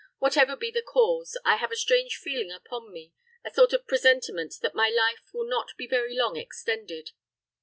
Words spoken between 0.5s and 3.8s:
be the cause, I have a strange feeling upon me, a sort